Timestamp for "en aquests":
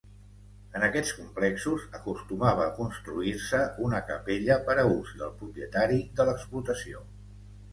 0.77-1.11